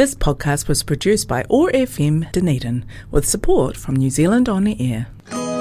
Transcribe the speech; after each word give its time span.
This 0.00 0.14
podcast 0.14 0.66
was 0.66 0.82
produced 0.82 1.28
by 1.28 1.44
OAR 1.50 1.70
FM 1.72 2.32
Dunedin 2.32 2.86
with 3.10 3.28
support 3.28 3.76
from 3.76 3.96
New 3.96 4.08
Zealand 4.08 4.48
On 4.48 4.64
the 4.64 4.74
Air. 4.80 5.08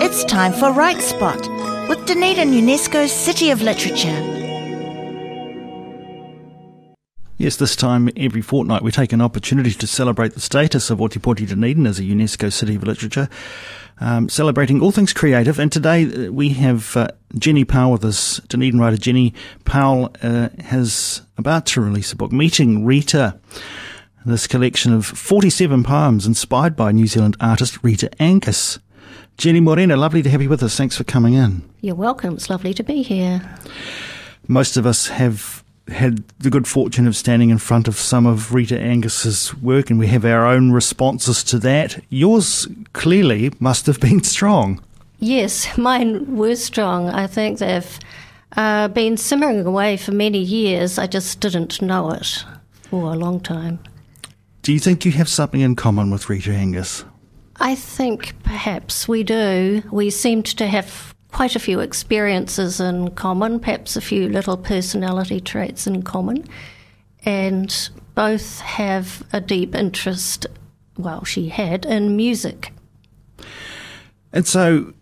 It's 0.01 0.23
time 0.23 0.54
for 0.54 0.71
Write 0.71 1.01
Spot 1.01 1.46
with 1.89 2.05
Dunedin 2.05 2.52
UNESCO's 2.52 3.12
City 3.12 3.49
of 3.49 3.62
Literature. 3.62 4.17
Yes, 7.38 7.57
this 7.57 7.75
time 7.75 8.10
every 8.15 8.41
fortnight 8.41 8.81
we 8.81 8.91
take 8.91 9.12
an 9.12 9.20
opportunity 9.20 9.71
to 9.71 9.86
celebrate 9.86 10.36
the 10.36 10.40
status 10.40 10.90
of 10.90 11.00
Ōtepoti 11.00 11.46
Dunedin 11.46 11.86
as 11.86 12.00
a 12.00 12.04
UNESCO 12.04 12.50
City 12.50 12.76
of 12.76 12.84
Literature, 12.84 13.28
um, 14.00 14.30
celebrating 14.30 14.82
all 14.82 14.94
things 14.94 15.12
creative. 15.12 15.60
And 15.60 15.70
today 15.70 16.06
uh, 16.06 16.32
we 16.32 16.52
have 16.52 16.96
uh, 16.96 17.10
Jenny 17.38 17.66
Powell 17.66 17.92
with 17.92 18.06
us. 18.06 18.40
Dunedin 18.48 18.80
writer 18.80 18.96
Jenny 18.96 19.34
Powell 19.66 20.16
uh, 20.24 20.48
has 20.60 21.24
about 21.38 21.66
to 21.66 21.82
release 21.82 22.14
a 22.14 22.16
book, 22.16 22.32
Meeting 22.32 22.86
Rita. 22.86 23.38
This 24.30 24.46
collection 24.46 24.93
of 24.93 25.07
47 25.07 25.84
poems 25.84 26.27
inspired 26.27 26.75
by 26.75 26.92
New 26.92 27.07
Zealand 27.07 27.36
artist 27.39 27.83
Rita 27.83 28.11
Angus. 28.21 28.78
Jenny 29.39 29.60
Morena, 29.60 29.97
lovely 29.97 30.21
to 30.21 30.29
have 30.29 30.39
you 30.39 30.50
with 30.50 30.61
us. 30.61 30.78
Thanks 30.78 30.96
for 30.96 31.04
coming 31.04 31.33
in. 31.33 31.68
You're 31.82 31.96
welcome. 31.96 32.36
It's 32.36 32.47
lovely 32.47 32.75
to 32.75 32.83
be 32.83 33.02
here. 33.02 33.42
Most 34.47 34.78
of 34.78 34.86
us 34.86 35.08
have 35.08 35.64
had 35.88 36.23
the 36.38 36.52
good 36.52 36.67
fortune 36.67 37.08
of 37.08 37.16
standing 37.16 37.50
in 37.50 37.58
front 37.58 37.88
of 37.88 37.97
some 37.97 38.28
of 38.28 38.53
Rita 38.53 38.80
Angus's 38.80 39.55
work, 39.55 39.89
and 39.89 39.97
we 39.97 40.05
have 40.05 40.23
our 40.25 40.45
own 40.45 40.72
responses 40.73 41.44
to 41.45 41.58
that. 41.59 42.00
Yours 42.09 42.67
clearly 42.94 43.52
must 43.59 43.88
have 43.88 44.00
been 44.00 44.23
strong. 44.23 44.80
Yes, 45.17 45.75
mine 45.75 46.38
were 46.38 46.55
strong. 46.55 47.09
I 47.09 47.25
think 47.25 47.58
they've 47.58 48.00
uh, 48.55 48.89
been 48.89 49.17
simmering 49.17 49.66
away 49.66 49.97
for 49.97 50.11
many 50.11 50.39
years. 50.39 51.00
I 51.00 51.08
just 51.08 51.39
didn't 51.39 51.81
know 51.81 52.11
it 52.11 52.45
for 52.83 53.11
a 53.11 53.17
long 53.17 53.39
time. 53.39 53.80
Do 54.69 54.73
you 54.73 54.80
think 54.80 55.03
you 55.03 55.11
have 55.14 55.28
something 55.28 55.61
in 55.61 55.75
common 55.75 56.11
with 56.11 56.30
Rita 56.30 56.53
Angus? 56.53 57.03
I 57.55 57.73
think 57.73 58.35
perhaps 58.44 59.07
we 59.07 59.23
do. 59.23 59.81
We 59.91 60.11
seemed 60.11 60.45
to 60.45 60.67
have 60.67 61.16
quite 61.31 61.55
a 61.55 61.59
few 61.59 61.80
experiences 61.80 62.79
in 62.79 63.09
common, 63.16 63.59
perhaps 63.59 63.95
a 63.95 64.02
few 64.02 64.29
little 64.29 64.57
personality 64.57 65.39
traits 65.39 65.88
in 65.88 66.03
common, 66.03 66.47
and 67.25 67.89
both 68.13 68.59
have 68.59 69.23
a 69.33 69.41
deep 69.41 69.73
interest, 69.73 70.45
well, 70.99 71.23
she 71.23 71.49
had, 71.49 71.83
in 71.88 72.16
music. 72.16 72.72
And 74.31 74.45
so, 74.45 74.94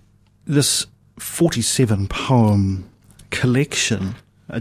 this 0.46 0.88
47 1.20 2.08
poem 2.08 2.90
collection 3.32 4.16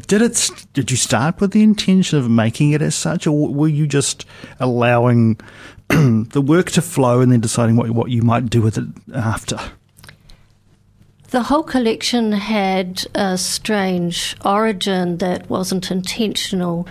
did 0.07 0.23
it? 0.23 0.67
Did 0.73 0.91
you 0.91 0.97
start 0.97 1.41
with 1.41 1.53
the 1.53 1.63
intention 1.63 2.19
of 2.19 2.29
making 2.29 2.73
it 2.73 2.83
as 2.83 2.95
such, 2.95 3.27
or 3.27 3.49
were 3.49 3.69
you 3.69 3.87
just 3.87 4.27
allowing 4.59 5.39
the 5.89 6.43
work 6.45 6.71
to 6.73 6.83
flow 6.83 7.21
and 7.21 7.31
then 7.31 7.41
deciding 7.41 7.77
what 7.77 7.91
what 7.91 8.11
you 8.11 8.23
might 8.23 8.51
do 8.51 8.61
with 8.61 8.79
it 8.79 8.87
after? 9.15 9.59
The 11.31 11.43
whole 11.43 11.63
collection 11.63 12.33
had 12.33 13.05
a 13.15 13.37
strange 13.37 14.37
origin 14.45 15.19
that 15.19 15.49
wasn't 15.49 15.91
intentional, 15.91 16.89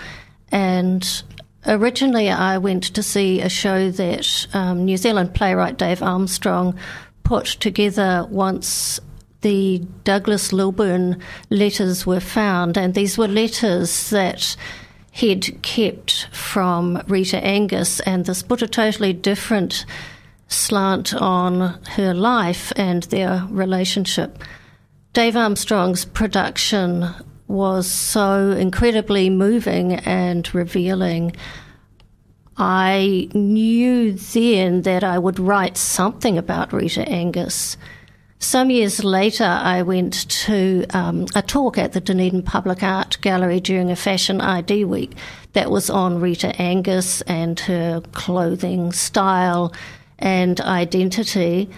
and 0.52 1.24
originally 1.66 2.30
I 2.30 2.58
went 2.58 2.84
to 2.84 3.04
see 3.04 3.42
a 3.42 3.50
show 3.50 3.92
that 3.92 4.48
um, 4.54 4.86
New 4.86 4.98
Zealand 4.98 5.34
playwright 5.34 5.78
Dave 5.78 6.02
Armstrong 6.02 6.78
put 7.24 7.46
together 7.46 8.26
once 8.30 9.00
the 9.46 9.78
Douglas 10.04 10.52
Lilburn 10.52 11.22
letters 11.52 12.04
were 12.04 12.20
found, 12.20 12.80
and 12.80 12.96
these 12.96 13.16
were 13.16 13.28
letters 13.28 14.10
that 14.10 14.56
he'd 15.12 15.62
kept 15.62 16.28
from 16.32 17.04
Rita 17.08 17.38
Angus, 17.46 18.00
and 18.00 18.26
this 18.26 18.42
put 18.42 18.64
a 18.64 18.68
totally 18.68 19.14
different 19.14 19.86
slant 20.48 21.14
on 21.14 21.80
her 21.90 22.16
life 22.16 22.74
and 22.76 23.04
their 23.04 23.46
relationship. 23.52 24.40
Dave 25.14 25.36
Armstrong's 25.36 26.06
production 26.06 27.08
was 27.48 27.86
so 27.86 28.50
incredibly 28.50 29.30
moving 29.30 29.94
and 29.94 30.56
revealing. 30.56 31.36
I 32.58 33.30
knew 33.36 34.14
then 34.14 34.82
that 34.82 35.04
I 35.04 35.20
would 35.20 35.38
write 35.38 35.78
something 35.78 36.36
about 36.36 36.74
Rita 36.74 37.08
Angus. 37.08 37.78
Some 38.40 38.70
years 38.70 39.04
later, 39.04 39.46
I 39.46 39.82
went 39.82 40.30
to 40.30 40.86
um, 40.92 41.26
a 41.36 41.42
talk 41.42 41.78
at 41.78 41.94
the 41.94 42.02
Dunedin 42.02 42.44
Public 42.44 42.84
Art 42.84 43.18
Gallery 43.22 43.60
during 43.60 43.90
a 43.90 43.96
Fashion 43.96 44.42
ID 44.42 44.84
week 44.86 45.14
that 45.54 45.72
was 45.72 45.90
on 45.90 46.20
Rita 46.20 46.54
Angus 46.62 47.22
and 47.22 47.60
her 47.62 48.02
clothing 48.12 48.92
style 48.92 49.74
and 50.20 50.60
identity. 50.62 51.70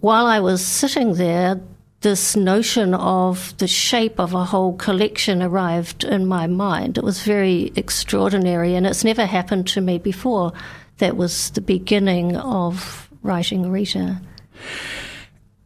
While 0.00 0.26
I 0.26 0.40
was 0.40 0.64
sitting 0.64 1.14
there, 1.14 1.60
this 2.00 2.34
notion 2.34 2.94
of 2.94 3.56
the 3.58 3.68
shape 3.68 4.18
of 4.18 4.32
a 4.32 4.46
whole 4.46 4.74
collection 4.74 5.42
arrived 5.42 6.02
in 6.02 6.26
my 6.26 6.46
mind. 6.46 6.96
It 6.96 7.04
was 7.04 7.22
very 7.22 7.72
extraordinary, 7.76 8.74
and 8.74 8.86
it's 8.86 9.04
never 9.04 9.26
happened 9.26 9.66
to 9.68 9.82
me 9.82 9.98
before. 9.98 10.52
That 10.98 11.16
was 11.16 11.50
the 11.50 11.60
beginning 11.60 12.36
of 12.36 13.10
writing 13.22 13.70
Rita. 13.70 14.22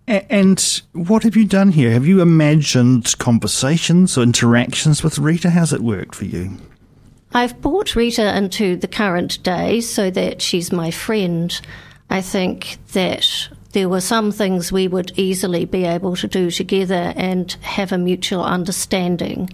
And 0.06 0.82
what 0.92 1.22
have 1.22 1.34
you 1.37 1.47
done 1.47 1.70
here? 1.70 1.91
Have 1.92 2.06
you 2.06 2.20
imagined 2.20 3.16
conversations 3.19 4.19
or 4.19 4.22
interactions 4.22 5.03
with 5.03 5.19
Rita? 5.19 5.50
How's 5.50 5.72
it 5.72 5.81
worked 5.81 6.15
for 6.15 6.26
you? 6.26 6.59
I've 7.32 7.60
brought 7.60 7.97
Rita 7.97 8.37
into 8.37 8.76
the 8.76 8.87
current 8.87 9.42
day 9.42 9.81
so 9.81 10.10
that 10.10 10.42
she's 10.42 10.70
my 10.70 10.91
friend. 10.91 11.59
I 12.10 12.20
think 12.20 12.76
that 12.92 13.48
there 13.72 13.88
were 13.88 14.00
some 14.00 14.31
things 14.31 14.70
we 14.70 14.87
would 14.87 15.12
easily 15.16 15.65
be 15.65 15.84
able 15.84 16.16
to 16.16 16.28
do 16.28 16.50
together 16.50 17.12
and 17.16 17.50
have 17.62 17.91
a 17.91 17.98
mutual 17.98 18.44
understanding. 18.44 19.50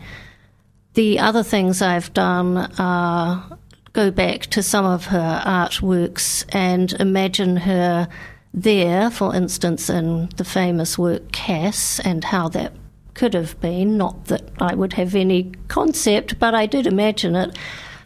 The 0.94 1.20
other 1.20 1.42
things 1.42 1.80
I've 1.80 2.12
done 2.12 2.58
are 2.78 3.58
go 3.92 4.10
back 4.10 4.42
to 4.42 4.62
some 4.62 4.84
of 4.84 5.06
her 5.06 5.42
artworks 5.46 6.44
and 6.50 6.92
imagine 6.94 7.56
her 7.56 8.08
there, 8.52 9.10
for 9.10 9.34
instance, 9.34 9.88
in 9.88 10.28
the 10.36 10.44
famous 10.44 10.98
work 10.98 11.32
Cass, 11.32 12.00
and 12.00 12.24
how 12.24 12.48
that 12.48 12.72
could 13.14 13.34
have 13.34 13.60
been. 13.60 13.96
Not 13.96 14.26
that 14.26 14.48
I 14.60 14.74
would 14.74 14.94
have 14.94 15.14
any 15.14 15.52
concept, 15.68 16.38
but 16.38 16.54
I 16.54 16.66
did 16.66 16.86
imagine 16.86 17.36
it. 17.36 17.56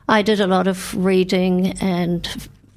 I 0.08 0.22
did 0.22 0.40
a 0.40 0.46
lot 0.46 0.66
of 0.66 0.94
reading 0.94 1.78
and 1.80 2.26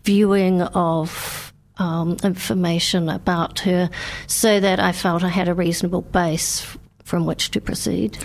viewing 0.03 0.61
of 0.61 1.53
um, 1.78 2.17
information 2.23 3.09
about 3.09 3.59
her 3.59 3.89
so 4.28 4.59
that 4.59 4.79
I 4.79 4.91
felt 4.91 5.23
I 5.23 5.29
had 5.29 5.49
a 5.49 5.53
reasonable 5.53 6.01
base 6.01 6.78
from 7.07 7.25
which 7.25 7.51
to 7.51 7.62
proceed. 7.62 8.18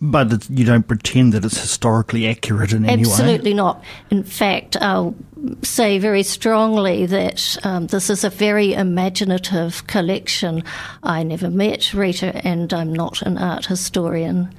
But 0.00 0.48
you 0.48 0.64
don't 0.64 0.88
pretend 0.88 1.34
that 1.34 1.44
it's 1.44 1.60
historically 1.60 2.26
accurate 2.26 2.72
in 2.72 2.86
any 2.86 3.04
way? 3.04 3.10
Absolutely 3.10 3.52
not. 3.52 3.84
In 4.10 4.24
fact, 4.24 4.78
I'll 4.80 5.14
say 5.62 5.98
very 5.98 6.22
strongly 6.22 7.04
that 7.04 7.58
um, 7.64 7.86
this 7.88 8.08
is 8.08 8.24
a 8.24 8.30
very 8.30 8.72
imaginative 8.72 9.86
collection. 9.86 10.64
I 11.02 11.22
never 11.22 11.50
met 11.50 11.92
Rita, 11.92 12.34
and 12.46 12.72
I'm 12.72 12.92
not 12.94 13.20
an 13.22 13.36
art 13.36 13.66
historian. 13.66 14.54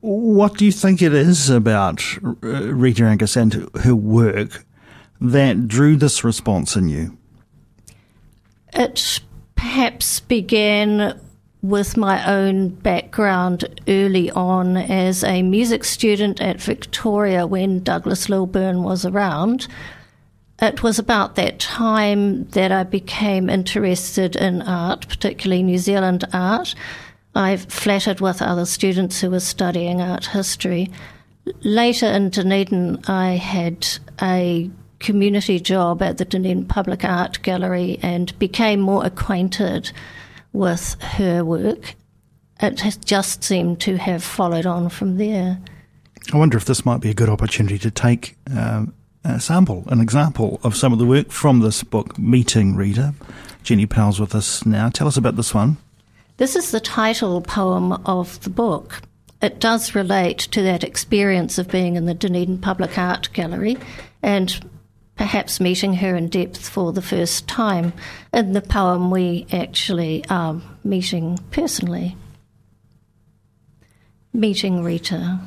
What 0.00 0.58
do 0.58 0.66
you 0.66 0.72
think 0.72 1.00
it 1.00 1.14
is 1.14 1.48
about 1.48 2.02
uh, 2.22 2.74
Rita 2.74 3.04
Angus 3.04 3.36
and 3.36 3.68
her 3.82 3.96
work 3.96 4.64
that 5.20 5.68
drew 5.68 5.96
this 5.96 6.22
response 6.22 6.76
in 6.76 6.88
you? 6.88 7.16
It 8.74 9.20
perhaps 9.54 10.20
began 10.20 11.18
with 11.62 11.96
my 11.96 12.24
own 12.30 12.68
background 12.68 13.64
early 13.88 14.30
on 14.30 14.76
as 14.76 15.24
a 15.24 15.42
music 15.42 15.84
student 15.84 16.40
at 16.40 16.62
Victoria 16.62 17.46
when 17.46 17.82
Douglas 17.82 18.28
Lilburn 18.28 18.82
was 18.82 19.04
around. 19.04 19.66
It 20.60 20.82
was 20.82 20.98
about 20.98 21.34
that 21.36 21.58
time 21.58 22.44
that 22.50 22.72
I 22.72 22.84
became 22.84 23.48
interested 23.48 24.36
in 24.36 24.62
art, 24.62 25.08
particularly 25.08 25.62
New 25.62 25.78
Zealand 25.78 26.24
art. 26.32 26.74
I 27.34 27.56
flattered 27.56 28.20
with 28.20 28.42
other 28.42 28.64
students 28.64 29.20
who 29.20 29.30
were 29.30 29.40
studying 29.40 30.00
art 30.00 30.26
history. 30.26 30.90
Later 31.62 32.06
in 32.06 32.30
Dunedin, 32.30 33.00
I 33.06 33.32
had 33.32 33.86
a 34.20 34.70
community 34.98 35.60
job 35.60 36.02
at 36.02 36.18
the 36.18 36.24
Dunedin 36.24 36.66
Public 36.66 37.04
Art 37.04 37.40
Gallery 37.42 37.98
and 38.02 38.36
became 38.38 38.80
more 38.80 39.04
acquainted 39.04 39.92
with 40.52 41.00
her 41.00 41.44
work. 41.44 41.94
It 42.60 42.80
has 42.80 42.96
just 42.96 43.44
seemed 43.44 43.80
to 43.82 43.96
have 43.96 44.24
followed 44.24 44.66
on 44.66 44.88
from 44.88 45.16
there. 45.16 45.58
I 46.32 46.36
wonder 46.36 46.56
if 46.58 46.64
this 46.64 46.84
might 46.84 47.00
be 47.00 47.10
a 47.10 47.14
good 47.14 47.28
opportunity 47.28 47.78
to 47.78 47.90
take 47.90 48.36
um, 48.50 48.92
a 49.24 49.40
sample, 49.40 49.84
an 49.86 50.00
example 50.00 50.60
of 50.62 50.76
some 50.76 50.92
of 50.92 50.98
the 50.98 51.06
work 51.06 51.30
from 51.30 51.60
this 51.60 51.82
book, 51.84 52.18
Meeting 52.18 52.74
Rita. 52.76 53.14
Jenny 53.62 53.86
Powell's 53.86 54.20
with 54.20 54.34
us 54.34 54.66
now. 54.66 54.88
Tell 54.88 55.06
us 55.06 55.16
about 55.16 55.36
this 55.36 55.54
one. 55.54 55.76
This 56.38 56.56
is 56.56 56.70
the 56.70 56.80
title 56.80 57.40
poem 57.40 57.92
of 58.06 58.40
the 58.42 58.50
book. 58.50 59.02
it 59.40 59.60
does 59.60 59.94
relate 59.94 60.38
to 60.38 60.62
that 60.62 60.82
experience 60.82 61.58
of 61.58 61.68
being 61.68 61.96
in 61.96 62.06
the 62.06 62.14
Dunedin 62.14 62.58
Public 62.58 62.98
Art 62.98 63.28
Gallery 63.32 63.76
and 64.22 64.68
perhaps 65.18 65.60
meeting 65.60 65.94
her 65.94 66.16
in 66.16 66.28
depth 66.28 66.68
for 66.68 66.92
the 66.92 67.02
first 67.02 67.48
time. 67.48 67.92
In 68.32 68.52
the 68.52 68.62
poem, 68.62 69.10
we 69.10 69.46
actually 69.52 70.24
are 70.30 70.62
meeting 70.84 71.38
personally. 71.50 72.16
Meeting 74.32 74.82
Rita. 74.82 75.40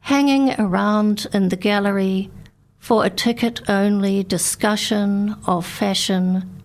Hanging 0.00 0.58
around 0.58 1.26
in 1.32 1.50
the 1.50 1.56
gallery 1.56 2.30
for 2.78 3.04
a 3.04 3.10
ticket 3.10 3.68
only 3.68 4.24
discussion 4.24 5.36
of 5.46 5.66
fashion, 5.66 6.62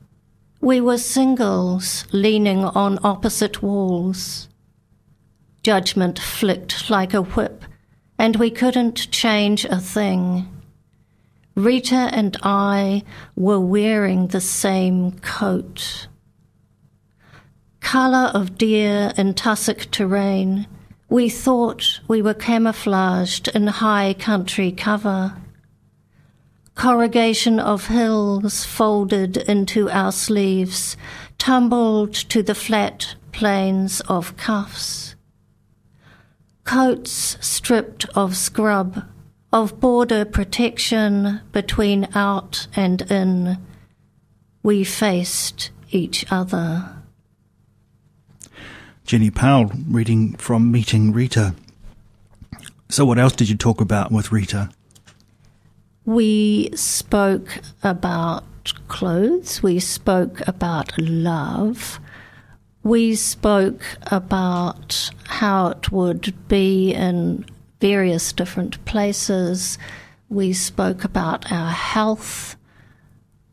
we 0.62 0.80
were 0.80 0.98
singles 0.98 2.06
leaning 2.14 2.64
on 2.64 2.98
opposite 3.04 3.62
walls. 3.62 4.48
Judgment 5.64 6.18
flicked 6.18 6.90
like 6.90 7.14
a 7.14 7.22
whip, 7.22 7.66
and 8.18 8.36
we 8.38 8.50
couldn't 8.50 9.12
change 9.12 9.66
a 9.66 9.80
thing. 9.80 10.48
Rita 11.56 12.10
and 12.12 12.36
I 12.44 13.04
were 13.36 13.60
wearing 13.60 14.28
the 14.28 14.42
same 14.42 15.14
coat. 15.20 16.08
Colour 17.80 18.32
of 18.34 18.58
deer 18.58 19.14
in 19.18 19.36
tussock 19.36 19.92
terrain, 19.92 20.68
we 21.08 21.30
thought 21.30 22.00
we 22.08 22.22
were 22.22 22.34
camouflaged 22.34 23.48
in 23.50 23.68
high 23.68 24.16
country 24.18 24.72
cover. 24.72 25.36
Corrugation 26.74 27.60
of 27.60 27.88
hills 27.88 28.66
folded 28.66 29.38
into 29.38 29.90
our 29.90 30.12
sleeves, 30.12 30.98
tumbled 31.38 32.14
to 32.14 32.42
the 32.42 32.56
flat 32.56 33.16
plains 33.32 34.02
of 34.10 34.36
cuffs. 34.36 35.05
Coats 36.66 37.38
stripped 37.40 38.06
of 38.16 38.36
scrub, 38.36 39.06
of 39.54 39.80
border 39.80 40.26
protection 40.26 41.42
between 41.52 42.10
out 42.16 42.68
and 42.76 43.02
in, 43.04 43.58
we 44.64 44.84
faced 44.84 45.70
each 45.92 46.26
other. 46.32 46.90
Jenny 49.06 49.30
Powell 49.30 49.72
reading 49.88 50.34
from 50.38 50.72
Meeting 50.72 51.14
Rita. 51.14 51.54
So, 52.90 53.06
what 53.06 53.20
else 53.20 53.36
did 53.36 53.48
you 53.48 53.56
talk 53.56 53.80
about 53.80 54.12
with 54.12 54.32
Rita? 54.32 54.72
We 56.04 56.72
spoke 56.76 57.60
about 57.84 58.44
clothes, 58.88 59.62
we 59.62 59.80
spoke 59.80 60.42
about 60.48 61.00
love, 61.00 62.00
we 62.86 63.16
spoke 63.16 63.82
about 64.12 65.10
how 65.26 65.70
it 65.70 65.92
would 65.92 66.48
be 66.48 66.94
in 66.94 67.44
various 67.82 68.32
different 68.32 68.86
places. 68.86 69.80
We 70.30 70.54
spoke 70.54 71.04
about 71.04 71.52
our 71.52 71.72
health. 71.72 72.56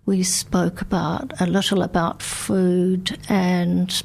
We 0.04 0.22
spoke 0.22 0.82
about 0.82 1.32
a 1.40 1.46
little 1.46 1.82
about 1.82 2.20
food 2.22 3.18
and 3.26 4.02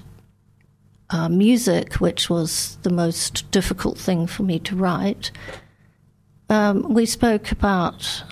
uh, 1.10 1.28
music, 1.28 1.96
which 1.96 2.30
was 2.30 2.78
the 2.84 2.90
most 2.90 3.52
difficult 3.52 3.98
thing 3.98 4.28
for 4.28 4.44
me 4.44 4.60
to 4.60 4.78
write. 4.78 5.32
Um, 6.50 6.94
we 6.94 7.06
spoke 7.06 7.52
about 7.52 8.24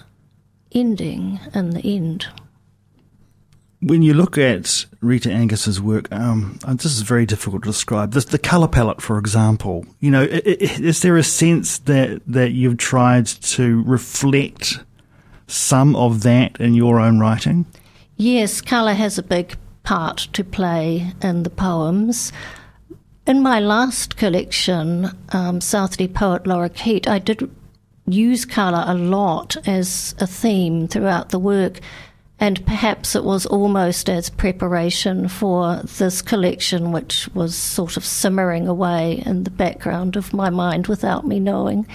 ending 0.71 1.41
and 1.53 1.73
the 1.73 1.81
end. 1.81 2.27
When 3.85 4.01
you 4.01 4.15
look 4.15 4.35
at 4.35 4.87
Rita 4.99 5.31
Angus's 5.31 5.79
work, 5.79 6.11
um, 6.11 6.57
this 6.67 6.85
is 6.85 7.03
very 7.03 7.27
difficult 7.27 7.61
to 7.61 7.69
describe. 7.69 8.13
This, 8.13 8.25
the 8.25 8.39
color 8.39 8.67
palette, 8.67 8.99
for 8.99 9.19
example, 9.19 9.85
you 9.99 10.09
know, 10.09 10.23
is 10.23 11.03
there 11.03 11.17
a 11.17 11.23
sense 11.23 11.77
that 11.77 12.19
that 12.25 12.53
you've 12.53 12.77
tried 12.77 13.27
to 13.27 13.83
reflect 13.83 14.79
some 15.45 15.95
of 15.95 16.23
that 16.23 16.59
in 16.59 16.73
your 16.73 16.99
own 16.99 17.19
writing? 17.19 17.67
Yes, 18.17 18.59
color 18.59 18.93
has 18.93 19.19
a 19.19 19.23
big 19.23 19.55
part 19.83 20.29
to 20.33 20.43
play 20.43 21.13
in 21.21 21.43
the 21.43 21.51
poems. 21.51 22.31
In 23.27 23.43
my 23.43 23.59
last 23.59 24.17
collection, 24.17 25.11
um, 25.29 25.61
South 25.61 25.97
D 25.97 26.07
Poet 26.07 26.47
Laureate, 26.47 27.07
I 27.07 27.19
did 27.19 27.51
use 28.07 28.45
colour 28.45 28.83
a 28.87 28.95
lot 28.95 29.57
as 29.67 30.15
a 30.17 30.25
theme 30.25 30.87
throughout 30.87 31.29
the 31.29 31.39
work, 31.39 31.79
and 32.39 32.65
perhaps 32.65 33.15
it 33.15 33.23
was 33.23 33.45
almost 33.45 34.09
as 34.09 34.29
preparation 34.29 35.27
for 35.27 35.81
this 35.97 36.21
collection, 36.21 36.91
which 36.91 37.29
was 37.33 37.55
sort 37.55 37.97
of 37.97 38.05
simmering 38.05 38.67
away 38.67 39.23
in 39.25 39.43
the 39.43 39.49
background 39.49 40.15
of 40.15 40.33
my 40.33 40.49
mind 40.49 40.87
without 40.87 41.25
me 41.25 41.39
knowing. 41.39 41.87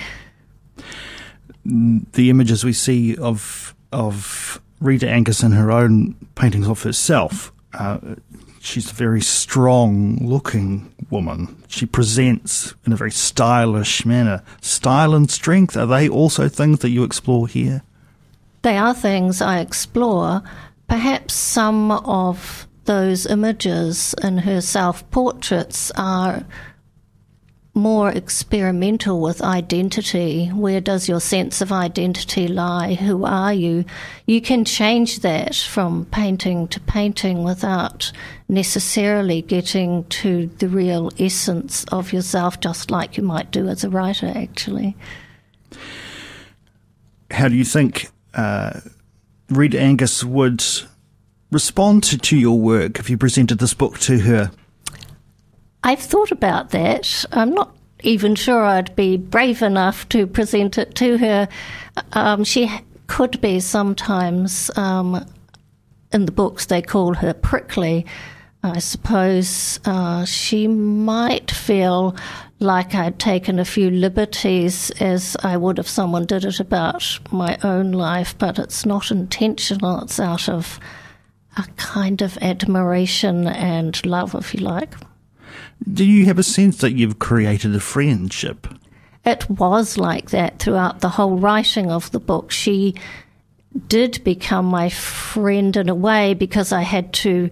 The 1.65 2.31
images 2.31 2.65
we 2.65 2.73
see 2.73 3.17
of 3.17 3.75
of 3.93 4.61
Rita 4.81 5.09
Angus 5.09 5.43
in 5.43 5.53
her 5.53 5.71
own 5.71 6.15
paintings 6.35 6.69
of 6.69 6.83
herself 6.83 7.53
uh, 7.75 7.99
she's 8.61 8.91
a 8.91 8.95
very 8.95 9.21
strong 9.21 10.17
looking 10.17 10.93
woman. 11.11 11.63
She 11.69 11.87
presents 11.87 12.75
in 12.87 12.93
a 12.93 12.97
very 12.97 13.11
stylish 13.11 14.05
manner. 14.05 14.43
Style 14.61 15.15
and 15.15 15.31
strength, 15.31 15.77
are 15.77 15.87
they 15.87 16.09
also 16.09 16.49
things 16.49 16.81
that 16.81 16.91
you 16.91 17.05
explore 17.05 17.49
here? 17.49 17.83
They 18.62 18.77
are 18.77 18.95
things 18.95 19.41
I 19.41 19.61
explore. 19.61 20.43
Perhaps 20.89 21.35
some 21.35 21.91
of 21.91 22.67
those 22.85 23.27
images 23.27 24.15
in 24.23 24.39
her 24.39 24.61
self 24.61 25.09
portraits 25.11 25.91
are 25.97 26.45
more 27.73 28.11
experimental 28.11 29.21
with 29.21 29.41
identity. 29.41 30.49
Where 30.49 30.81
does 30.81 31.09
your 31.09 31.21
sense 31.21 31.61
of 31.61 31.71
identity 31.71 32.49
lie? 32.49 32.95
Who 32.95 33.25
are 33.25 33.55
you? 33.55 33.85
You 34.27 34.41
can 34.41 34.65
change 34.65 35.21
that 35.21 35.55
from 35.55 36.07
painting 36.07 36.67
to 36.69 36.81
painting 36.81 37.45
without 37.45 38.11
necessarily 38.49 39.43
getting 39.43 40.05
to 40.05 40.49
the 40.59 40.69
real 40.69 41.11
essence 41.19 41.85
of 41.85 42.12
yourself, 42.12 42.59
just 42.61 42.91
like 42.91 43.17
you 43.17 43.23
might 43.23 43.53
do 43.53 43.69
as 43.69 43.85
a 43.85 43.91
writer, 43.91 44.33
actually. 44.35 44.97
How 47.31 47.47
do 47.47 47.55
you 47.55 47.65
think 47.65 48.11
uh, 48.35 48.81
Rita 49.49 49.81
Angus 49.81 50.25
would 50.25 50.65
respond 51.50 52.05
to, 52.05 52.19
to 52.19 52.37
your 52.37 52.59
work 52.59 52.99
if 52.99 53.11
you 53.11 53.19
presented 53.19 53.59
this 53.59 53.75
book 53.75 53.99
to 54.00 54.21
her? 54.21 54.50
I've 55.82 56.00
thought 56.00 56.31
about 56.31 56.71
that. 56.71 57.25
I'm 57.32 57.53
not 57.53 57.75
even 58.03 58.35
sure 58.35 58.62
I'd 58.62 58.94
be 58.97 59.17
brave 59.17 59.62
enough 59.62 60.09
to 60.11 60.27
present 60.27 60.79
it 60.79 60.94
to 60.97 61.19
her. 61.19 61.49
Um, 62.12 62.44
she 62.44 62.71
could 63.06 63.41
be 63.41 63.61
sometimes. 63.61 64.71
Um, 64.76 65.26
in 66.12 66.26
the 66.26 66.33
books, 66.33 66.66
they 66.66 66.83
call 66.83 67.14
her 67.14 67.33
prickly. 67.33 68.07
I 68.62 68.78
suppose 68.78 69.81
uh, 69.85 70.25
she 70.25 70.66
might 70.69 71.50
feel 71.50 72.16
like 72.61 72.95
I'd 72.95 73.19
taken 73.19 73.59
a 73.59 73.64
few 73.64 73.90
liberties 73.90 74.90
as 75.00 75.37
I 75.43 75.57
would 75.57 75.79
if 75.79 75.88
someone 75.88 76.26
did 76.26 76.45
it 76.45 76.61
about 76.61 77.19
my 77.33 77.59
own 77.64 77.93
life, 77.93 78.37
but 78.38 78.59
it's 78.59 78.85
not 78.85 79.11
intentional. 79.11 80.02
It's 80.02 80.21
out 80.21 80.49
of 80.49 80.79
a 81.57 81.64
kind 81.76 82.21
of 82.21 82.37
admiration 82.43 83.47
and 83.47 84.05
love, 84.05 84.35
if 84.35 84.55
you 84.55 84.61
like. 84.61 84.95
Do 85.90 86.05
you 86.05 86.26
have 86.26 86.38
a 86.38 86.43
sense 86.43 86.79
that 86.79 86.93
you've 86.93 87.19
created 87.19 87.75
a 87.75 87.81
friendship? 87.81 88.67
It 89.25 89.49
was 89.49 89.97
like 89.97 90.31
that 90.31 90.59
throughout 90.59 91.00
the 91.00 91.09
whole 91.09 91.38
writing 91.38 91.90
of 91.90 92.11
the 92.11 92.21
book. 92.21 92.50
She 92.50 92.95
did 93.88 94.23
become 94.23 94.67
my 94.67 94.90
friend 94.90 95.76
in 95.76 95.88
a 95.88 95.95
way 95.95 96.35
because 96.35 96.73
I 96.73 96.83
had 96.83 97.12
to 97.14 97.50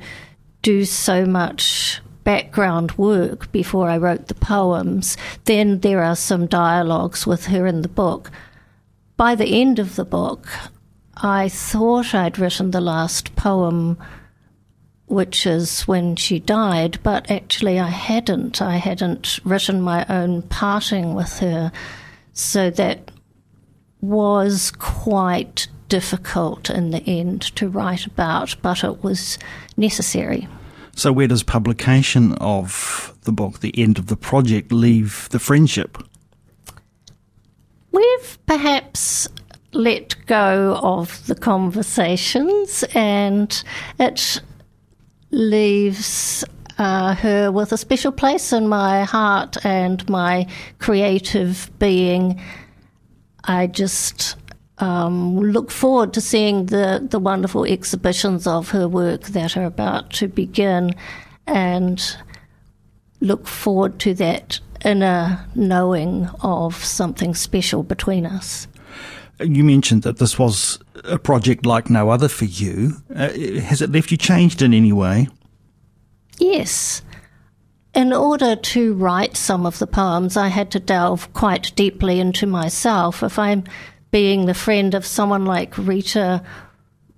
do 0.62 0.84
so 0.84 1.24
much 1.24 2.00
background 2.28 2.92
work 2.98 3.50
before 3.52 3.88
I 3.88 3.96
wrote 3.96 4.28
the 4.28 4.34
poems. 4.34 5.16
Then 5.46 5.78
there 5.80 6.02
are 6.02 6.14
some 6.14 6.46
dialogues 6.46 7.26
with 7.26 7.46
her 7.46 7.66
in 7.66 7.80
the 7.80 7.88
book. 7.88 8.30
By 9.16 9.34
the 9.34 9.62
end 9.62 9.78
of 9.78 9.96
the 9.96 10.04
book, 10.04 10.46
I 11.16 11.48
thought 11.48 12.14
I'd 12.14 12.38
written 12.38 12.70
the 12.70 12.82
last 12.82 13.34
poem 13.34 13.96
which 15.06 15.46
is 15.46 15.88
when 15.88 16.16
she 16.16 16.38
died, 16.38 16.98
but 17.02 17.30
actually 17.30 17.80
I 17.80 17.88
hadn't. 17.88 18.60
I 18.60 18.76
hadn't 18.76 19.40
written 19.42 19.80
my 19.80 20.04
own 20.10 20.42
parting 20.42 21.14
with 21.14 21.38
her. 21.38 21.72
So 22.34 22.68
that 22.68 23.10
was 24.02 24.70
quite 24.72 25.66
difficult 25.88 26.68
in 26.68 26.90
the 26.90 27.02
end 27.04 27.40
to 27.56 27.70
write 27.70 28.04
about, 28.04 28.54
but 28.60 28.84
it 28.84 29.02
was 29.02 29.38
necessary. 29.78 30.46
So, 30.98 31.12
where 31.12 31.28
does 31.28 31.44
publication 31.44 32.32
of 32.40 33.16
the 33.22 33.30
book, 33.30 33.60
the 33.60 33.72
end 33.78 34.00
of 34.00 34.08
the 34.08 34.16
project, 34.16 34.72
leave 34.72 35.28
the 35.30 35.38
friendship? 35.38 35.96
We've 37.92 38.38
perhaps 38.46 39.28
let 39.72 40.16
go 40.26 40.76
of 40.82 41.24
the 41.28 41.36
conversations 41.36 42.82
and 42.96 43.62
it 44.00 44.40
leaves 45.30 46.42
uh, 46.78 47.14
her 47.14 47.52
with 47.52 47.70
a 47.70 47.76
special 47.76 48.10
place 48.10 48.52
in 48.52 48.66
my 48.66 49.04
heart 49.04 49.56
and 49.64 50.06
my 50.08 50.48
creative 50.80 51.70
being. 51.78 52.40
I 53.44 53.68
just 53.68 54.34
um, 54.80 55.38
look 55.38 55.70
forward 55.70 56.12
to 56.14 56.20
seeing 56.20 56.66
the, 56.66 57.06
the 57.10 57.18
wonderful 57.18 57.64
exhibitions 57.64 58.46
of 58.46 58.70
her 58.70 58.88
work 58.88 59.22
that 59.28 59.56
are 59.56 59.64
about 59.64 60.10
to 60.14 60.28
begin 60.28 60.94
and 61.46 62.16
look 63.20 63.46
forward 63.48 63.98
to 64.00 64.14
that 64.14 64.60
inner 64.84 65.44
knowing 65.54 66.28
of 66.40 66.76
something 66.84 67.34
special 67.34 67.82
between 67.82 68.24
us. 68.24 68.68
You 69.40 69.64
mentioned 69.64 70.02
that 70.02 70.18
this 70.18 70.38
was 70.38 70.78
a 71.04 71.18
project 71.18 71.64
like 71.66 71.90
no 71.90 72.10
other 72.10 72.28
for 72.28 72.44
you. 72.44 72.96
Uh, 73.14 73.30
has 73.60 73.82
it 73.82 73.90
left 73.90 74.10
you 74.10 74.16
changed 74.16 74.62
in 74.62 74.74
any 74.74 74.92
way? 74.92 75.28
Yes. 76.38 77.02
In 77.94 78.12
order 78.12 78.54
to 78.54 78.94
write 78.94 79.36
some 79.36 79.66
of 79.66 79.78
the 79.78 79.86
poems, 79.86 80.36
I 80.36 80.48
had 80.48 80.70
to 80.72 80.80
delve 80.80 81.32
quite 81.32 81.72
deeply 81.74 82.20
into 82.20 82.46
myself. 82.46 83.22
If 83.22 83.38
I'm 83.38 83.64
being 84.10 84.46
the 84.46 84.54
friend 84.54 84.94
of 84.94 85.06
someone 85.06 85.44
like 85.44 85.76
Rita, 85.76 86.42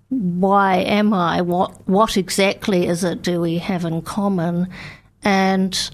why 0.09 0.77
am 0.79 1.15
I? 1.15 1.41
What 1.41 1.89
what 1.89 2.17
exactly 2.17 2.87
is 2.87 3.05
it 3.05 3.23
do 3.23 3.41
we 3.41 3.59
have 3.59 3.85
in 3.85 4.03
common? 4.03 4.69
And 5.23 5.91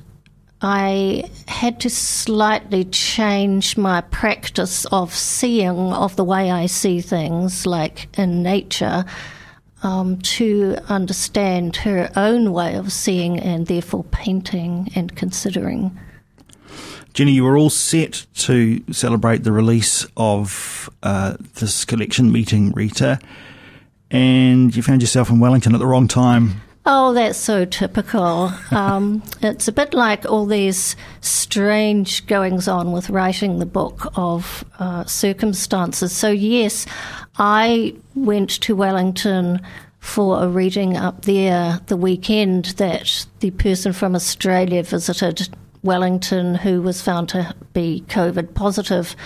I 0.63 1.31
had 1.49 1.81
to 1.81 1.91
slightly 1.91 2.85
change 2.85 3.77
my 3.77 4.01
practice 4.01 4.87
of 4.87 5.15
seeing, 5.15 5.93
of 5.93 6.17
the 6.17 6.25
way 6.25 6.51
I 6.51 6.67
see 6.67 7.03
things, 7.03 7.67
like 7.67 8.09
in 8.19 8.43
nature, 8.43 9.05
um, 9.83 10.19
to 10.21 10.79
understand 10.89 11.77
her 11.77 12.11
own 12.17 12.53
way 12.53 12.75
of 12.75 12.91
seeing 12.91 13.39
and 13.39 13.67
therefore 13.67 14.05
painting 14.05 14.91
and 14.95 15.15
considering. 15.15 15.99
Jenny, 17.17 17.33
you 17.33 17.45
were 17.45 17.57
all 17.57 17.71
set 17.71 18.27
to 18.35 18.85
celebrate 18.93 19.43
the 19.43 19.51
release 19.51 20.07
of 20.19 20.91
uh, 21.03 21.39
this 21.55 21.87
collection, 21.87 22.31
Meeting 22.31 22.73
Rita, 22.73 23.19
and 24.11 24.77
you 24.77 24.83
found 24.83 25.01
yourself 25.01 25.31
in 25.31 25.41
Wellington 25.41 25.73
at 25.73 25.79
the 25.79 25.87
wrong 25.87 26.09
time. 26.09 26.61
Oh, 26.85 27.15
that's 27.15 27.39
so 27.39 27.65
typical. 27.65 28.53
Um, 28.71 29.23
it's 29.41 29.67
a 29.67 29.73
bit 29.73 29.95
like 29.95 30.27
all 30.27 30.45
these 30.45 30.95
strange 31.23 32.27
goings 32.27 32.69
on 32.69 32.93
with 32.93 33.09
writing 33.09 33.61
the 33.61 33.65
book 33.65 34.13
of 34.15 34.63
uh, 34.79 35.07
circumstances. 35.07 36.13
So, 36.13 36.29
yes, 36.29 36.85
I 37.39 37.95
went 38.15 38.51
to 38.61 38.77
Wellington 38.77 39.63
for 40.01 40.43
a 40.43 40.49
reading 40.49 40.99
up 40.99 41.23
there 41.23 41.81
the 41.87 41.97
weekend 41.97 42.67
that 42.77 43.27
the 43.41 43.53
person 43.53 43.95
from 43.95 44.15
Australia 44.15 44.83
visited 44.83 45.49
Wellington 45.87 46.55
who 46.57 46.83
was 46.83 47.01
found 47.01 47.31
to 47.31 47.55
be 47.73 48.05
COVID 48.09 48.55
positive. 48.55 49.17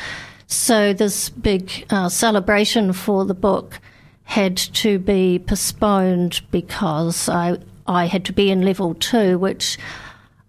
So, 0.47 0.93
this 0.93 1.31
big 1.31 1.87
uh, 1.91 2.09
celebration 2.09 2.93
for 2.93 3.25
the 3.25 3.35
book 3.35 3.81
had 4.25 4.57
to 4.57 4.99
be 4.99 5.41
postponed 5.41 6.41
because 6.51 7.29
I 7.29 7.59
I 7.87 8.07
had 8.07 8.25
to 8.27 8.33
be 8.33 8.51
in 8.51 8.63
level 8.63 8.95
two, 8.95 9.39
which, 9.39 9.77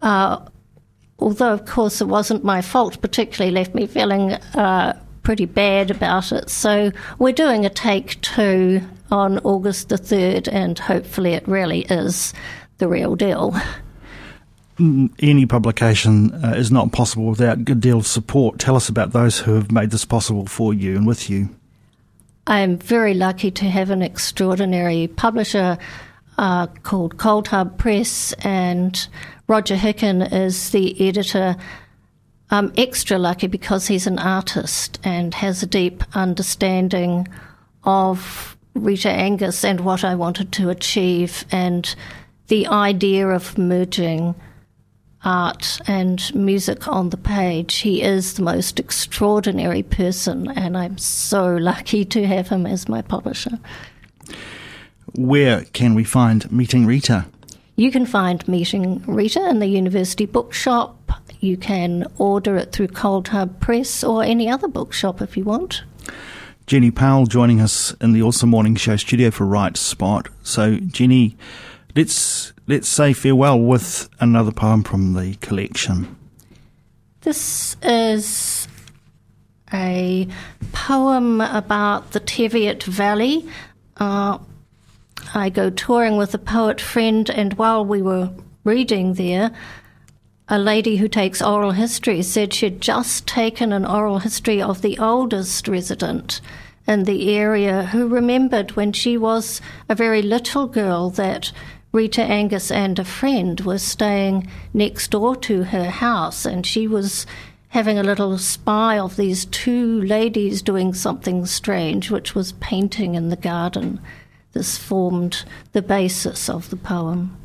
uh, 0.03 0.45
although 1.17 1.53
of 1.53 1.65
course 1.65 1.99
it 2.01 2.07
wasn't 2.07 2.43
my 2.43 2.61
fault, 2.61 3.01
particularly 3.01 3.51
left 3.51 3.73
me 3.73 3.87
feeling 3.87 4.33
uh, 4.33 4.99
pretty 5.23 5.45
bad 5.45 5.89
about 5.89 6.31
it. 6.31 6.49
So 6.49 6.91
we're 7.17 7.33
doing 7.33 7.65
a 7.65 7.69
take 7.69 8.21
two 8.21 8.81
on 9.09 9.39
August 9.39 9.89
the 9.89 9.97
third, 9.97 10.47
and 10.47 10.77
hopefully 10.77 11.33
it 11.33 11.47
really 11.47 11.81
is 11.89 12.33
the 12.77 12.87
real 12.87 13.15
deal. 13.15 13.55
Any 15.19 15.45
publication 15.45 16.33
uh, 16.33 16.53
is 16.57 16.71
not 16.71 16.91
possible 16.91 17.25
without 17.25 17.59
a 17.59 17.61
good 17.61 17.81
deal 17.81 17.99
of 17.99 18.07
support. 18.07 18.57
Tell 18.57 18.75
us 18.75 18.89
about 18.89 19.11
those 19.11 19.37
who 19.37 19.53
have 19.53 19.71
made 19.71 19.91
this 19.91 20.05
possible 20.05 20.47
for 20.47 20.73
you 20.73 20.95
and 20.95 21.05
with 21.05 21.29
you. 21.29 21.49
I'm 22.47 22.77
very 22.77 23.13
lucky 23.13 23.51
to 23.51 23.65
have 23.65 23.91
an 23.91 24.01
extraordinary 24.01 25.07
publisher 25.07 25.77
uh, 26.39 26.65
called 26.65 27.17
Cold 27.17 27.49
Hub 27.49 27.77
Press, 27.77 28.33
and 28.39 29.07
Roger 29.47 29.75
Hickin 29.75 30.33
is 30.33 30.71
the 30.71 31.07
editor. 31.07 31.55
I'm 32.49 32.73
extra 32.75 33.19
lucky 33.19 33.45
because 33.47 33.85
he's 33.85 34.07
an 34.07 34.17
artist 34.17 34.99
and 35.03 35.33
has 35.35 35.61
a 35.61 35.67
deep 35.67 36.03
understanding 36.15 37.27
of 37.83 38.57
Rita 38.73 39.11
Angus 39.11 39.63
and 39.63 39.81
what 39.81 40.03
I 40.03 40.15
wanted 40.15 40.51
to 40.53 40.69
achieve, 40.69 41.45
and 41.51 41.93
the 42.47 42.65
idea 42.67 43.27
of 43.27 43.57
merging 43.59 44.33
art 45.23 45.79
and 45.87 46.33
music 46.33 46.87
on 46.87 47.09
the 47.09 47.17
page. 47.17 47.77
He 47.77 48.01
is 48.01 48.33
the 48.33 48.43
most 48.43 48.79
extraordinary 48.79 49.83
person, 49.83 50.49
and 50.51 50.77
I'm 50.77 50.97
so 50.97 51.55
lucky 51.55 52.05
to 52.05 52.25
have 52.25 52.49
him 52.49 52.65
as 52.65 52.89
my 52.89 53.01
publisher. 53.01 53.59
Where 55.15 55.65
can 55.73 55.93
we 55.93 56.03
find 56.03 56.51
Meeting 56.51 56.85
Rita? 56.85 57.25
You 57.75 57.91
can 57.91 58.05
find 58.05 58.47
Meeting 58.47 59.03
Rita 59.05 59.49
in 59.49 59.59
the 59.59 59.67
University 59.67 60.25
Bookshop. 60.25 60.97
You 61.39 61.57
can 61.57 62.07
order 62.17 62.55
it 62.55 62.71
through 62.71 62.89
Cold 62.89 63.29
Hub 63.29 63.59
Press 63.59 64.03
or 64.03 64.23
any 64.23 64.49
other 64.49 64.67
bookshop 64.67 65.21
if 65.21 65.35
you 65.35 65.43
want. 65.43 65.83
Jenny 66.67 66.91
Powell 66.91 67.25
joining 67.25 67.59
us 67.59 67.93
in 67.99 68.13
the 68.13 68.21
Awesome 68.21 68.49
Morning 68.49 68.75
Show 68.75 68.95
studio 68.95 69.31
for 69.31 69.45
Write 69.45 69.75
Spot. 69.77 70.29
So, 70.43 70.77
Jenny, 70.77 71.35
let's 71.95 72.50
let's 72.67 72.87
say 72.87 73.13
farewell 73.13 73.59
with 73.59 74.09
another 74.19 74.51
poem 74.51 74.83
from 74.83 75.13
the 75.13 75.35
collection. 75.35 76.15
This 77.21 77.75
is 77.83 78.67
a 79.73 80.27
poem 80.71 81.41
about 81.41 82.11
the 82.11 82.19
Teviot 82.19 82.83
Valley. 82.83 83.47
Uh, 83.97 84.39
I 85.33 85.49
go 85.49 85.69
touring 85.69 86.17
with 86.17 86.33
a 86.33 86.39
poet 86.39 86.81
friend, 86.81 87.29
and 87.29 87.53
while 87.53 87.85
we 87.85 88.01
were 88.01 88.31
reading 88.63 89.13
there, 89.13 89.51
a 90.47 90.59
lady 90.59 90.97
who 90.97 91.07
takes 91.07 91.41
oral 91.41 91.71
history 91.71 92.21
said 92.21 92.53
she'd 92.53 92.81
just 92.81 93.27
taken 93.27 93.71
an 93.71 93.85
oral 93.85 94.19
history 94.19 94.61
of 94.61 94.81
the 94.81 94.97
oldest 94.99 95.67
resident 95.67 96.41
in 96.87 97.03
the 97.03 97.33
area 97.35 97.83
who 97.85 98.07
remembered 98.07 98.71
when 98.71 98.91
she 98.91 99.17
was 99.17 99.61
a 99.87 99.95
very 99.95 100.21
little 100.21 100.67
girl 100.67 101.09
that 101.11 101.51
Rita 101.91 102.21
Angus 102.21 102.71
and 102.71 102.97
a 102.99 103.03
friend 103.03 103.59
were 103.61 103.77
staying 103.77 104.47
next 104.73 105.11
door 105.11 105.35
to 105.37 105.63
her 105.63 105.89
house, 105.89 106.45
and 106.45 106.65
she 106.65 106.87
was 106.87 107.25
having 107.69 107.97
a 107.97 108.03
little 108.03 108.37
spy 108.37 108.97
of 108.97 109.17
these 109.17 109.45
two 109.45 110.01
ladies 110.01 110.61
doing 110.61 110.93
something 110.93 111.45
strange, 111.45 112.09
which 112.09 112.33
was 112.33 112.53
painting 112.53 113.15
in 113.15 113.29
the 113.29 113.35
garden. 113.35 113.99
This 114.53 114.77
formed 114.77 115.43
the 115.73 115.81
basis 115.81 116.49
of 116.49 116.69
the 116.69 116.77
poem. 116.77 117.37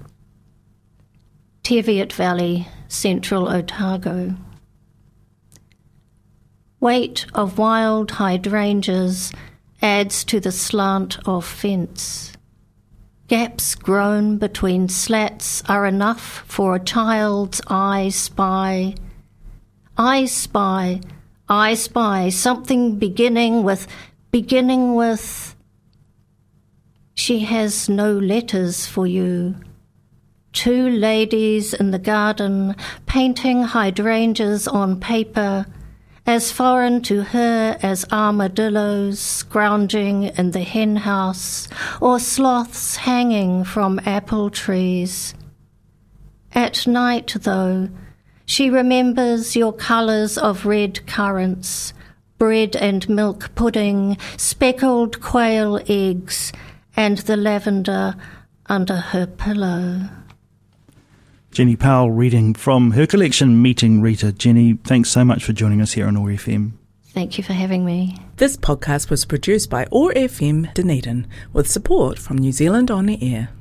Teviot 1.65 2.12
Valley, 2.12 2.69
Central 2.87 3.49
Otago. 3.49 4.37
Weight 6.79 7.26
of 7.35 7.59
wild 7.59 8.12
hydrangeas 8.12 9.33
adds 9.83 10.23
to 10.25 10.38
the 10.38 10.53
slant 10.53 11.19
of 11.26 11.45
fence. 11.45 12.36
Gaps 13.28 13.75
grown 13.75 14.38
between 14.38 14.88
slats 14.88 15.61
are 15.68 15.85
enough 15.85 16.45
for 16.47 16.76
a 16.76 16.85
child's 16.85 17.61
eye 17.66 18.09
spy. 18.09 18.95
I 19.99 20.26
spy, 20.26 21.00
I 21.49 21.75
spy 21.75 22.28
something 22.28 23.00
beginning 23.00 23.64
with, 23.64 23.88
beginning 24.30 24.95
with. 24.95 25.56
She 27.14 27.40
has 27.40 27.88
no 27.88 28.12
letters 28.16 28.87
for 28.87 29.09
you. 29.09 29.56
Two 30.52 30.88
ladies 30.88 31.75
in 31.75 31.90
the 31.90 31.99
garden 31.99 32.76
painting 33.06 33.64
hydrangeas 33.64 34.68
on 34.68 35.00
paper 35.00 35.66
as 36.26 36.50
foreign 36.50 37.00
to 37.00 37.23
her 37.23 37.78
as 37.83 38.04
armadillos 38.11 39.21
scrounging 39.21 40.25
in 40.25 40.50
the 40.50 40.64
henhouse 40.64 41.68
or 42.00 42.18
sloths 42.18 42.97
hanging 42.97 43.62
from 43.62 44.00
apple 44.04 44.50
trees. 44.50 45.35
At 46.52 46.87
night, 46.87 47.37
though, 47.40 47.88
she 48.45 48.71
remembers 48.71 49.54
your 49.54 49.73
colours 49.73 50.37
of 50.37 50.66
red 50.66 51.06
currants, 51.06 51.92
bread 52.38 52.75
and 52.76 53.09
milk 53.09 53.54
pudding, 53.54 54.16
speckled 54.37 55.21
quail 55.21 55.80
eggs, 55.88 56.52
and 56.97 57.18
the 57.18 57.37
lavender 57.37 58.14
under 58.66 58.97
her 58.97 59.26
pillow. 59.26 60.09
Jenny 61.56 61.75
Powell 61.75 62.10
reading 62.10 62.52
from 62.52 62.90
her 62.90 63.06
collection 63.06 63.62
Meeting 63.62 64.02
Rita. 64.02 64.30
Jenny, 64.30 64.75
thanks 64.84 65.08
so 65.08 65.25
much 65.25 65.42
for 65.42 65.54
joining 65.54 65.80
us 65.80 65.92
here 65.92 66.06
on 66.06 66.14
OAR 66.14 66.28
FM. 66.28 66.72
Thank 67.14 67.38
you 67.38 67.44
for 67.44 67.54
having 67.54 67.82
me. 67.82 68.14
This 68.36 68.58
podcast 68.58 69.08
was 69.08 69.25
produced 69.25 69.70
by 69.70 69.86
OAR 69.90 70.12
FM 70.12 70.75
Dunedin 70.75 71.26
with 71.54 71.66
support 71.66 72.18
from 72.18 72.36
New 72.36 72.52
Zealand 72.52 72.90
On 72.90 73.06
the 73.06 73.18
Air. 73.22 73.48